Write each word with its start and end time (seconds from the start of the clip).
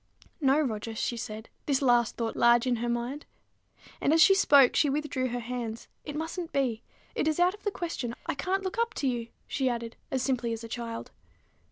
"No, 0.41 0.59
Roger," 0.59 0.95
she 0.95 1.15
said, 1.15 1.47
this 1.67 1.79
last 1.79 2.17
thought 2.17 2.35
large 2.35 2.65
in 2.65 2.77
her 2.77 2.89
mind; 2.89 3.27
and, 4.01 4.11
as 4.13 4.19
she 4.19 4.33
spoke, 4.33 4.75
she 4.75 4.89
withdrew 4.89 5.27
her 5.27 5.41
hands, 5.41 5.87
"it 6.03 6.15
mustn't 6.15 6.51
be. 6.51 6.81
It 7.13 7.27
is 7.27 7.39
out 7.39 7.53
of 7.53 7.61
the 7.61 7.69
question: 7.69 8.15
I 8.25 8.33
can't 8.33 8.63
look 8.63 8.79
up 8.79 8.95
to 8.95 9.07
you," 9.07 9.27
she 9.45 9.69
added, 9.69 9.95
as 10.09 10.23
simply 10.23 10.53
as 10.53 10.63
a 10.63 10.67
child. 10.67 11.11